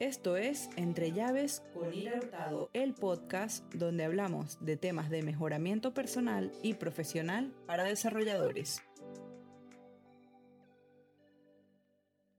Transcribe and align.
Esto 0.00 0.38
es 0.38 0.70
Entre 0.78 1.12
Llaves 1.12 1.62
con 1.74 1.92
Ira 1.92 2.16
Hurtado, 2.16 2.70
el 2.72 2.94
podcast 2.94 3.70
donde 3.74 4.04
hablamos 4.04 4.56
de 4.64 4.78
temas 4.78 5.10
de 5.10 5.22
mejoramiento 5.22 5.92
personal 5.92 6.52
y 6.62 6.72
profesional 6.72 7.52
para 7.66 7.84
desarrolladores. 7.84 8.80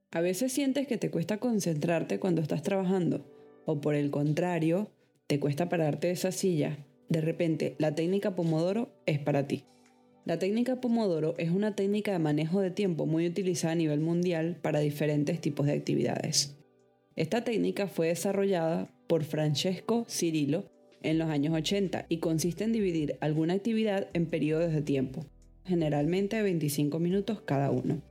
A 0.09 0.21
veces 0.21 0.51
sientes 0.51 0.87
que 0.87 0.97
te 0.97 1.11
cuesta 1.11 1.37
concentrarte 1.37 2.19
cuando 2.19 2.41
estás 2.41 2.63
trabajando, 2.63 3.31
o 3.67 3.79
por 3.79 3.93
el 3.93 4.09
contrario, 4.09 4.89
te 5.27 5.39
cuesta 5.39 5.69
pararte 5.69 6.07
de 6.07 6.13
esa 6.13 6.31
silla. 6.31 6.79
De 7.09 7.21
repente, 7.21 7.75
la 7.77 7.93
técnica 7.93 8.33
Pomodoro 8.35 8.89
es 9.05 9.19
para 9.19 9.45
ti. 9.45 9.65
La 10.25 10.39
técnica 10.39 10.81
Pomodoro 10.81 11.35
es 11.37 11.51
una 11.51 11.75
técnica 11.75 12.11
de 12.11 12.17
manejo 12.17 12.59
de 12.59 12.71
tiempo 12.71 13.05
muy 13.05 13.27
utilizada 13.27 13.73
a 13.73 13.75
nivel 13.75 13.99
mundial 13.99 14.57
para 14.63 14.79
diferentes 14.79 15.39
tipos 15.39 15.67
de 15.67 15.73
actividades. 15.73 16.57
Esta 17.15 17.43
técnica 17.43 17.87
fue 17.87 18.07
desarrollada 18.07 18.89
por 19.07 19.23
Francesco 19.23 20.05
Cirillo 20.07 20.65
en 21.03 21.17
los 21.17 21.29
años 21.29 21.53
80 21.53 22.05
y 22.07 22.17
consiste 22.17 22.63
en 22.63 22.71
dividir 22.71 23.17
alguna 23.19 23.53
actividad 23.53 24.07
en 24.13 24.27
periodos 24.27 24.71
de 24.71 24.81
tiempo, 24.81 25.25
generalmente 25.65 26.37
de 26.37 26.43
25 26.43 26.99
minutos 26.99 27.41
cada 27.41 27.69
uno. 27.71 28.01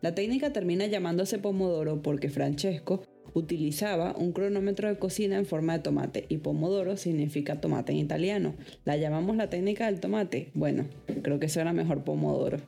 La 0.00 0.14
técnica 0.14 0.52
termina 0.52 0.86
llamándose 0.86 1.38
Pomodoro 1.38 2.00
porque 2.00 2.30
Francesco 2.30 3.02
utilizaba 3.34 4.14
un 4.16 4.32
cronómetro 4.32 4.88
de 4.88 4.98
cocina 4.98 5.36
en 5.36 5.44
forma 5.44 5.74
de 5.74 5.82
tomate 5.82 6.24
y 6.28 6.38
Pomodoro 6.38 6.96
significa 6.96 7.60
tomate 7.60 7.92
en 7.92 7.98
italiano. 7.98 8.54
¿La 8.84 8.96
llamamos 8.96 9.36
la 9.36 9.50
técnica 9.50 9.86
del 9.86 10.00
tomate? 10.00 10.50
Bueno, 10.54 10.86
creo 11.22 11.38
que 11.38 11.50
suena 11.50 11.74
mejor 11.74 12.04
Pomodoro. 12.04 12.58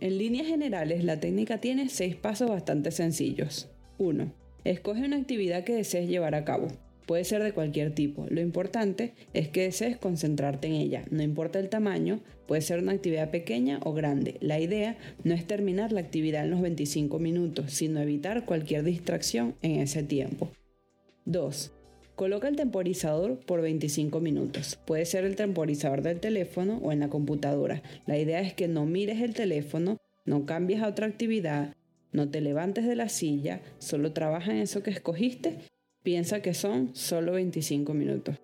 En 0.00 0.16
líneas 0.16 0.46
generales, 0.46 1.04
la 1.04 1.20
técnica 1.20 1.58
tiene 1.58 1.88
seis 1.88 2.16
pasos 2.16 2.48
bastante 2.48 2.90
sencillos. 2.92 3.68
1. 3.98 4.47
Escoge 4.64 5.04
una 5.04 5.16
actividad 5.16 5.64
que 5.64 5.74
desees 5.74 6.08
llevar 6.08 6.34
a 6.34 6.44
cabo. 6.44 6.68
Puede 7.06 7.24
ser 7.24 7.42
de 7.42 7.52
cualquier 7.52 7.94
tipo. 7.94 8.26
Lo 8.28 8.42
importante 8.42 9.14
es 9.32 9.48
que 9.48 9.62
desees 9.62 9.96
concentrarte 9.96 10.66
en 10.66 10.74
ella. 10.74 11.04
No 11.10 11.22
importa 11.22 11.58
el 11.58 11.70
tamaño, 11.70 12.20
puede 12.46 12.60
ser 12.60 12.80
una 12.80 12.92
actividad 12.92 13.30
pequeña 13.30 13.80
o 13.82 13.94
grande. 13.94 14.36
La 14.40 14.60
idea 14.60 14.98
no 15.24 15.32
es 15.32 15.46
terminar 15.46 15.90
la 15.90 16.00
actividad 16.00 16.44
en 16.44 16.50
los 16.50 16.60
25 16.60 17.18
minutos, 17.18 17.72
sino 17.72 18.00
evitar 18.00 18.44
cualquier 18.44 18.82
distracción 18.82 19.54
en 19.62 19.80
ese 19.80 20.02
tiempo. 20.02 20.50
2. 21.24 21.72
Coloca 22.14 22.48
el 22.48 22.56
temporizador 22.56 23.38
por 23.38 23.62
25 23.62 24.20
minutos. 24.20 24.78
Puede 24.84 25.06
ser 25.06 25.24
el 25.24 25.36
temporizador 25.36 26.02
del 26.02 26.20
teléfono 26.20 26.78
o 26.82 26.92
en 26.92 27.00
la 27.00 27.08
computadora. 27.08 27.82
La 28.06 28.18
idea 28.18 28.40
es 28.40 28.52
que 28.52 28.68
no 28.68 28.84
mires 28.84 29.22
el 29.22 29.32
teléfono, 29.32 29.96
no 30.26 30.44
cambies 30.44 30.82
a 30.82 30.88
otra 30.88 31.06
actividad, 31.06 31.74
no 32.12 32.28
te 32.28 32.40
levantes 32.40 32.86
de 32.86 32.96
la 32.96 33.08
silla, 33.08 33.60
solo 33.78 34.12
trabaja 34.12 34.52
en 34.52 34.58
eso 34.58 34.82
que 34.82 34.90
escogiste, 34.90 35.58
piensa 36.02 36.42
que 36.42 36.54
son 36.54 36.94
solo 36.94 37.32
25 37.32 37.94
minutos. 37.94 38.36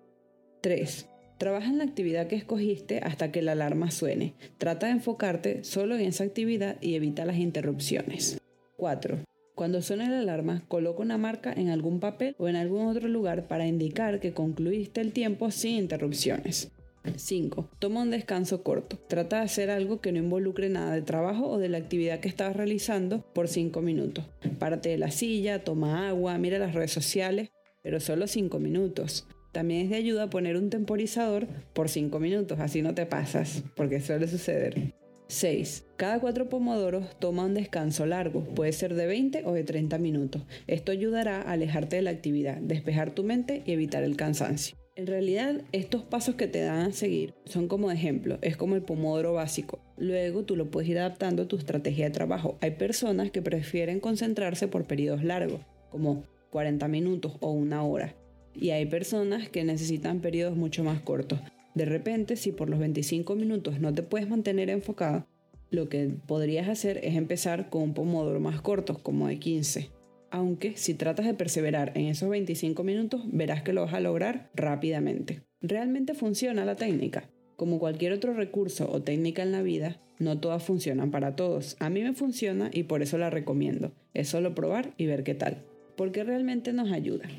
3. 0.61 1.07
Trabaja 1.37 1.67
en 1.67 1.77
la 1.77 1.83
actividad 1.83 2.27
que 2.27 2.35
escogiste 2.35 2.99
hasta 2.99 3.31
que 3.31 3.41
la 3.41 3.51
alarma 3.51 3.91
suene. 3.91 4.33
Trata 4.57 4.85
de 4.85 4.93
enfocarte 4.93 5.63
solo 5.63 5.95
en 5.95 6.01
esa 6.01 6.23
actividad 6.23 6.77
y 6.81 6.95
evita 6.95 7.25
las 7.25 7.37
interrupciones. 7.37 8.39
4. 8.77 9.19
Cuando 9.55 9.81
suene 9.81 10.09
la 10.09 10.19
alarma, 10.19 10.63
coloca 10.67 11.01
una 11.01 11.17
marca 11.17 11.53
en 11.53 11.69
algún 11.69 11.99
papel 11.99 12.35
o 12.37 12.47
en 12.47 12.55
algún 12.55 12.87
otro 12.87 13.07
lugar 13.07 13.47
para 13.47 13.67
indicar 13.67 14.19
que 14.19 14.33
concluiste 14.33 15.01
el 15.01 15.13
tiempo 15.13 15.49
sin 15.49 15.77
interrupciones. 15.77 16.71
5. 17.15 17.69
Toma 17.79 18.01
un 18.01 18.11
descanso 18.11 18.63
corto. 18.63 18.97
Trata 19.07 19.37
de 19.37 19.43
hacer 19.43 19.69
algo 19.69 20.01
que 20.01 20.11
no 20.11 20.19
involucre 20.19 20.69
nada 20.69 20.93
de 20.93 21.01
trabajo 21.01 21.47
o 21.47 21.57
de 21.57 21.69
la 21.69 21.77
actividad 21.77 22.19
que 22.19 22.27
estabas 22.27 22.55
realizando 22.55 23.25
por 23.33 23.47
5 23.47 23.81
minutos. 23.81 24.25
Párate 24.59 24.89
de 24.89 24.97
la 24.97 25.11
silla, 25.11 25.63
toma 25.63 26.07
agua, 26.07 26.37
mira 26.37 26.59
las 26.59 26.73
redes 26.73 26.91
sociales, 26.91 27.49
pero 27.81 27.99
solo 27.99 28.27
5 28.27 28.59
minutos. 28.59 29.27
También 29.51 29.83
es 29.83 29.89
de 29.89 29.95
ayuda 29.95 30.29
poner 30.29 30.57
un 30.57 30.69
temporizador 30.69 31.47
por 31.73 31.87
5 31.87 32.19
minutos, 32.19 32.59
así 32.59 32.81
no 32.81 32.93
te 32.93 33.05
pasas, 33.05 33.63
porque 33.75 34.01
suele 34.01 34.27
suceder. 34.27 34.93
6. 35.27 35.85
Cada 35.95 36.19
4 36.19 36.49
pomodoros 36.49 37.17
toma 37.19 37.45
un 37.45 37.53
descanso 37.53 38.05
largo, 38.05 38.43
puede 38.43 38.73
ser 38.73 38.95
de 38.95 39.07
20 39.07 39.43
o 39.45 39.53
de 39.53 39.63
30 39.63 39.97
minutos. 39.97 40.43
Esto 40.67 40.91
ayudará 40.91 41.41
a 41.41 41.53
alejarte 41.53 41.95
de 41.95 42.01
la 42.03 42.11
actividad, 42.11 42.57
despejar 42.57 43.11
tu 43.11 43.23
mente 43.23 43.63
y 43.65 43.71
evitar 43.71 44.03
el 44.03 44.17
cansancio. 44.17 44.75
En 44.97 45.07
realidad, 45.07 45.61
estos 45.73 46.03
pasos 46.03 46.35
que 46.35 46.47
te 46.47 46.61
dan 46.61 46.85
a 46.85 46.91
seguir 46.93 47.33
son 47.43 47.67
como 47.67 47.91
ejemplo, 47.91 48.39
es 48.41 48.55
como 48.55 48.75
el 48.75 48.81
pomodoro 48.81 49.33
básico. 49.33 49.79
Luego 49.97 50.43
tú 50.43 50.55
lo 50.55 50.71
puedes 50.71 50.89
ir 50.89 50.99
adaptando 50.99 51.43
a 51.43 51.47
tu 51.49 51.57
estrategia 51.57 52.05
de 52.05 52.11
trabajo. 52.11 52.57
Hay 52.61 52.71
personas 52.71 53.29
que 53.29 53.41
prefieren 53.41 53.99
concentrarse 53.99 54.69
por 54.69 54.85
periodos 54.85 55.21
largos, 55.21 55.59
como 55.89 56.23
40 56.49 56.87
minutos 56.87 57.33
o 57.41 57.51
una 57.51 57.83
hora. 57.83 58.15
Y 58.53 58.69
hay 58.69 58.85
personas 58.85 59.49
que 59.49 59.65
necesitan 59.65 60.21
periodos 60.21 60.55
mucho 60.55 60.81
más 60.85 61.01
cortos. 61.01 61.41
De 61.73 61.83
repente, 61.83 62.37
si 62.37 62.53
por 62.53 62.69
los 62.69 62.79
25 62.79 63.35
minutos 63.35 63.81
no 63.81 63.93
te 63.93 64.01
puedes 64.01 64.29
mantener 64.29 64.69
enfocado, 64.69 65.27
lo 65.71 65.89
que 65.89 66.09
podrías 66.25 66.69
hacer 66.69 67.01
es 67.03 67.15
empezar 67.15 67.69
con 67.69 67.81
un 67.81 67.93
pomodoro 67.93 68.39
más 68.39 68.61
corto, 68.61 68.97
como 69.03 69.27
de 69.27 69.39
15 69.39 69.89
aunque 70.31 70.77
si 70.77 70.93
tratas 70.93 71.25
de 71.25 71.33
perseverar 71.33 71.91
en 71.95 72.05
esos 72.07 72.29
25 72.29 72.83
minutos 72.83 73.21
verás 73.25 73.63
que 73.63 73.73
lo 73.73 73.81
vas 73.81 73.93
a 73.93 73.99
lograr 73.99 74.49
rápidamente. 74.53 75.43
Realmente 75.61 76.13
funciona 76.13 76.65
la 76.65 76.75
técnica. 76.75 77.29
Como 77.55 77.79
cualquier 77.79 78.11
otro 78.11 78.33
recurso 78.33 78.91
o 78.91 79.01
técnica 79.01 79.41
en 79.41 79.51
la 79.51 79.61
vida, 79.61 80.01
no 80.19 80.39
todas 80.39 80.63
funcionan 80.63 81.11
para 81.11 81.35
todos. 81.35 81.77
A 81.79 81.89
mí 81.89 82.03
me 82.03 82.13
funciona 82.13 82.69
y 82.71 82.83
por 82.83 83.01
eso 83.01 83.17
la 83.17 83.29
recomiendo. 83.29 83.93
Es 84.13 84.29
solo 84.29 84.53
probar 84.55 84.93
y 84.97 85.05
ver 85.05 85.23
qué 85.23 85.35
tal. 85.35 85.63
Porque 85.95 86.23
realmente 86.23 86.73
nos 86.73 86.91
ayuda. 86.91 87.29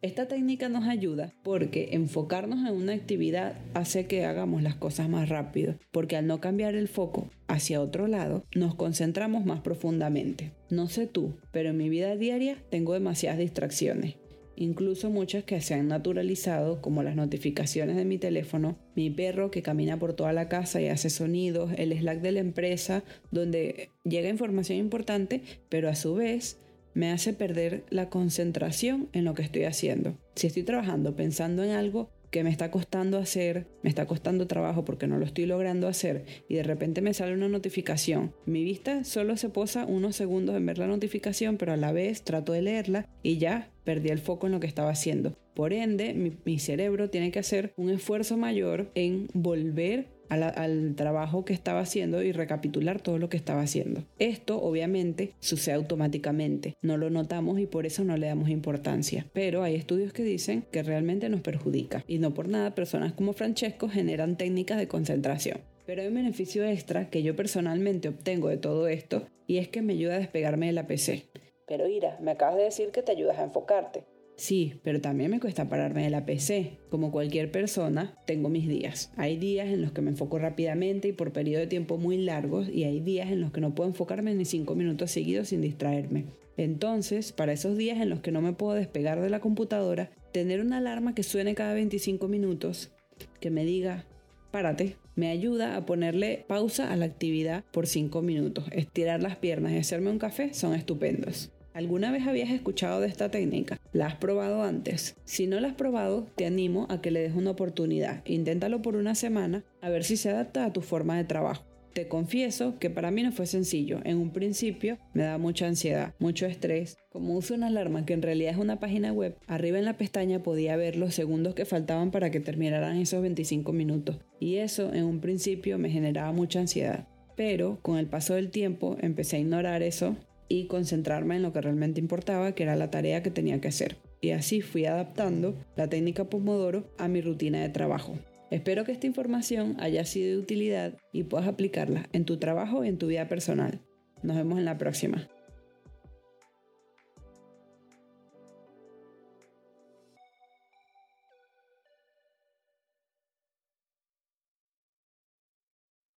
Esta 0.00 0.28
técnica 0.28 0.68
nos 0.68 0.84
ayuda 0.84 1.34
porque 1.42 1.88
enfocarnos 1.90 2.60
en 2.68 2.76
una 2.76 2.92
actividad 2.92 3.56
hace 3.74 4.06
que 4.06 4.24
hagamos 4.24 4.62
las 4.62 4.76
cosas 4.76 5.08
más 5.08 5.28
rápido, 5.28 5.74
porque 5.90 6.14
al 6.14 6.28
no 6.28 6.40
cambiar 6.40 6.76
el 6.76 6.86
foco 6.86 7.30
hacia 7.48 7.80
otro 7.80 8.06
lado, 8.06 8.44
nos 8.54 8.76
concentramos 8.76 9.44
más 9.44 9.60
profundamente. 9.60 10.52
No 10.70 10.88
sé 10.88 11.08
tú, 11.08 11.34
pero 11.50 11.70
en 11.70 11.78
mi 11.78 11.88
vida 11.88 12.14
diaria 12.14 12.58
tengo 12.70 12.94
demasiadas 12.94 13.40
distracciones, 13.40 14.14
incluso 14.54 15.10
muchas 15.10 15.42
que 15.42 15.60
se 15.60 15.74
han 15.74 15.88
naturalizado, 15.88 16.80
como 16.80 17.02
las 17.02 17.16
notificaciones 17.16 17.96
de 17.96 18.04
mi 18.04 18.18
teléfono, 18.18 18.78
mi 18.94 19.10
perro 19.10 19.50
que 19.50 19.62
camina 19.62 19.98
por 19.98 20.12
toda 20.12 20.32
la 20.32 20.48
casa 20.48 20.80
y 20.80 20.86
hace 20.86 21.10
sonidos, 21.10 21.72
el 21.76 21.92
Slack 21.92 22.20
de 22.20 22.32
la 22.32 22.40
empresa, 22.40 23.02
donde 23.32 23.90
llega 24.04 24.28
información 24.28 24.78
importante, 24.78 25.42
pero 25.68 25.88
a 25.88 25.96
su 25.96 26.14
vez 26.14 26.60
me 26.98 27.12
hace 27.12 27.32
perder 27.32 27.84
la 27.90 28.10
concentración 28.10 29.08
en 29.12 29.24
lo 29.24 29.34
que 29.34 29.42
estoy 29.42 29.62
haciendo. 29.62 30.18
Si 30.34 30.48
estoy 30.48 30.64
trabajando 30.64 31.14
pensando 31.14 31.62
en 31.62 31.70
algo 31.70 32.10
que 32.32 32.42
me 32.42 32.50
está 32.50 32.72
costando 32.72 33.18
hacer, 33.18 33.68
me 33.84 33.88
está 33.88 34.06
costando 34.06 34.48
trabajo 34.48 34.84
porque 34.84 35.06
no 35.06 35.16
lo 35.16 35.24
estoy 35.24 35.46
logrando 35.46 35.86
hacer 35.86 36.24
y 36.48 36.56
de 36.56 36.64
repente 36.64 37.00
me 37.00 37.14
sale 37.14 37.34
una 37.34 37.48
notificación. 37.48 38.34
Mi 38.46 38.64
vista 38.64 39.04
solo 39.04 39.36
se 39.36 39.48
posa 39.48 39.86
unos 39.86 40.16
segundos 40.16 40.56
en 40.56 40.66
ver 40.66 40.78
la 40.78 40.88
notificación, 40.88 41.56
pero 41.56 41.72
a 41.72 41.76
la 41.76 41.92
vez 41.92 42.22
trato 42.22 42.52
de 42.52 42.62
leerla 42.62 43.08
y 43.22 43.38
ya 43.38 43.70
perdí 43.84 44.08
el 44.08 44.18
foco 44.18 44.46
en 44.46 44.52
lo 44.54 44.60
que 44.60 44.66
estaba 44.66 44.90
haciendo. 44.90 45.38
Por 45.54 45.72
ende, 45.72 46.14
mi, 46.14 46.32
mi 46.44 46.58
cerebro 46.58 47.10
tiene 47.10 47.30
que 47.30 47.38
hacer 47.38 47.74
un 47.76 47.90
esfuerzo 47.90 48.36
mayor 48.36 48.90
en 48.96 49.28
volver 49.34 50.17
al, 50.28 50.94
trabajo 50.96 51.44
que 51.44 51.52
estaba 51.52 51.80
haciendo 51.80 52.22
y 52.22 52.32
recapitular 52.32 53.00
todo 53.00 53.18
lo 53.18 53.28
que 53.28 53.36
estaba 53.36 53.62
haciendo. 53.62 54.04
Esto 54.18 54.60
obviamente 54.60 55.32
sucede 55.40 55.74
automáticamente, 55.74 56.76
no 56.82 56.96
lo 56.96 57.10
notamos 57.10 57.58
y 57.58 57.66
por 57.66 57.86
eso 57.86 58.04
no 58.04 58.16
le 58.16 58.26
damos 58.26 58.48
importancia, 58.48 59.26
pero 59.32 59.62
hay 59.62 59.74
estudios 59.74 60.12
que 60.12 60.22
dicen 60.22 60.64
que 60.70 60.82
realmente 60.82 61.28
nos 61.28 61.40
perjudica 61.40 62.04
y 62.06 62.18
no 62.18 62.34
por 62.34 62.48
nada 62.48 62.74
personas 62.74 63.12
como 63.12 63.32
Francesco 63.32 63.88
generan 63.88 64.36
técnicas 64.36 64.78
de 64.78 64.88
concentración. 64.88 65.58
Pero 65.86 66.02
hay 66.02 66.08
un 66.08 66.14
beneficio 66.14 66.64
extra 66.64 67.08
que 67.08 67.22
yo 67.22 67.34
personalmente 67.34 68.08
obtengo 68.08 68.48
de 68.48 68.58
todo 68.58 68.88
esto 68.88 69.26
y 69.46 69.58
es 69.58 69.68
que 69.68 69.80
me 69.80 69.94
ayuda 69.94 70.16
a 70.16 70.18
despegarme 70.18 70.66
de 70.66 70.72
la 70.72 70.86
PC. 70.86 71.24
Pero 71.66 71.86
Ira, 71.86 72.18
me 72.20 72.32
acabas 72.32 72.56
de 72.56 72.64
decir 72.64 72.90
que 72.90 73.02
te 73.02 73.12
ayudas 73.12 73.38
a 73.38 73.44
enfocarte. 73.44 74.04
Sí, 74.38 74.74
pero 74.84 75.00
también 75.00 75.32
me 75.32 75.40
cuesta 75.40 75.68
pararme 75.68 76.04
de 76.04 76.10
la 76.10 76.24
PC. 76.24 76.78
Como 76.90 77.10
cualquier 77.10 77.50
persona, 77.50 78.16
tengo 78.24 78.48
mis 78.48 78.68
días. 78.68 79.10
Hay 79.16 79.36
días 79.36 79.66
en 79.66 79.82
los 79.82 79.90
que 79.90 80.00
me 80.00 80.10
enfoco 80.10 80.38
rápidamente 80.38 81.08
y 81.08 81.12
por 81.12 81.32
periodo 81.32 81.62
de 81.62 81.66
tiempo 81.66 81.98
muy 81.98 82.18
largos 82.18 82.68
y 82.68 82.84
hay 82.84 83.00
días 83.00 83.32
en 83.32 83.40
los 83.40 83.50
que 83.50 83.60
no 83.60 83.74
puedo 83.74 83.90
enfocarme 83.90 84.32
ni 84.36 84.44
5 84.44 84.76
minutos 84.76 85.10
seguidos 85.10 85.48
sin 85.48 85.60
distraerme. 85.60 86.26
Entonces, 86.56 87.32
para 87.32 87.52
esos 87.52 87.76
días 87.76 88.00
en 88.00 88.10
los 88.10 88.20
que 88.20 88.30
no 88.30 88.40
me 88.40 88.52
puedo 88.52 88.74
despegar 88.74 89.20
de 89.20 89.28
la 89.28 89.40
computadora, 89.40 90.12
tener 90.32 90.60
una 90.60 90.78
alarma 90.78 91.16
que 91.16 91.24
suene 91.24 91.56
cada 91.56 91.74
25 91.74 92.28
minutos, 92.28 92.92
que 93.40 93.50
me 93.50 93.64
diga, 93.64 94.06
párate, 94.52 94.98
me 95.16 95.30
ayuda 95.30 95.74
a 95.74 95.84
ponerle 95.84 96.44
pausa 96.46 96.92
a 96.92 96.96
la 96.96 97.06
actividad 97.06 97.64
por 97.72 97.88
5 97.88 98.22
minutos. 98.22 98.66
Estirar 98.70 99.20
las 99.20 99.34
piernas 99.34 99.72
y 99.72 99.78
hacerme 99.78 100.10
un 100.10 100.20
café 100.20 100.54
son 100.54 100.74
estupendos. 100.74 101.50
¿Alguna 101.78 102.10
vez 102.10 102.26
habías 102.26 102.50
escuchado 102.50 103.00
de 103.00 103.06
esta 103.06 103.30
técnica? 103.30 103.78
¿La 103.92 104.08
has 104.08 104.16
probado 104.16 104.64
antes? 104.64 105.14
Si 105.22 105.46
no 105.46 105.60
la 105.60 105.68
has 105.68 105.74
probado, 105.74 106.26
te 106.34 106.44
animo 106.44 106.88
a 106.90 107.00
que 107.00 107.12
le 107.12 107.20
des 107.20 107.36
una 107.36 107.52
oportunidad. 107.52 108.24
Inténtalo 108.26 108.82
por 108.82 108.96
una 108.96 109.14
semana 109.14 109.62
a 109.80 109.88
ver 109.88 110.02
si 110.02 110.16
se 110.16 110.28
adapta 110.28 110.64
a 110.64 110.72
tu 110.72 110.80
forma 110.80 111.16
de 111.16 111.22
trabajo. 111.22 111.64
Te 111.92 112.08
confieso 112.08 112.80
que 112.80 112.90
para 112.90 113.12
mí 113.12 113.22
no 113.22 113.30
fue 113.30 113.46
sencillo. 113.46 114.00
En 114.02 114.18
un 114.18 114.32
principio 114.32 114.98
me 115.14 115.22
daba 115.22 115.38
mucha 115.38 115.68
ansiedad, 115.68 116.14
mucho 116.18 116.46
estrés. 116.46 116.96
Como 117.10 117.36
uso 117.36 117.54
una 117.54 117.68
alarma 117.68 118.04
que 118.04 118.14
en 118.14 118.22
realidad 118.22 118.54
es 118.54 118.58
una 118.58 118.80
página 118.80 119.12
web, 119.12 119.36
arriba 119.46 119.78
en 119.78 119.84
la 119.84 119.96
pestaña 119.96 120.42
podía 120.42 120.74
ver 120.74 120.96
los 120.96 121.14
segundos 121.14 121.54
que 121.54 121.64
faltaban 121.64 122.10
para 122.10 122.32
que 122.32 122.40
terminaran 122.40 122.96
esos 122.96 123.22
25 123.22 123.72
minutos. 123.72 124.18
Y 124.40 124.56
eso 124.56 124.92
en 124.92 125.04
un 125.04 125.20
principio 125.20 125.78
me 125.78 125.90
generaba 125.90 126.32
mucha 126.32 126.58
ansiedad. 126.58 127.06
Pero 127.36 127.78
con 127.82 127.98
el 127.98 128.08
paso 128.08 128.34
del 128.34 128.50
tiempo 128.50 128.96
empecé 129.00 129.36
a 129.36 129.38
ignorar 129.38 129.84
eso 129.84 130.16
y 130.48 130.66
concentrarme 130.66 131.36
en 131.36 131.42
lo 131.42 131.52
que 131.52 131.60
realmente 131.60 132.00
importaba, 132.00 132.52
que 132.52 132.62
era 132.62 132.76
la 132.76 132.90
tarea 132.90 133.22
que 133.22 133.30
tenía 133.30 133.60
que 133.60 133.68
hacer. 133.68 133.98
Y 134.20 134.30
así 134.30 134.60
fui 134.60 134.86
adaptando 134.86 135.56
la 135.76 135.88
técnica 135.88 136.28
Pomodoro 136.28 136.92
a 136.98 137.08
mi 137.08 137.20
rutina 137.20 137.60
de 137.60 137.68
trabajo. 137.68 138.18
Espero 138.50 138.84
que 138.84 138.92
esta 138.92 139.06
información 139.06 139.76
haya 139.78 140.04
sido 140.04 140.30
de 140.30 140.38
utilidad 140.38 140.96
y 141.12 141.24
puedas 141.24 141.46
aplicarla 141.46 142.08
en 142.12 142.24
tu 142.24 142.38
trabajo 142.38 142.84
y 142.84 142.88
en 142.88 142.98
tu 142.98 143.08
vida 143.08 143.28
personal. 143.28 143.80
Nos 144.22 144.36
vemos 144.36 144.58
en 144.58 144.64
la 144.64 144.78
próxima. 144.78 145.28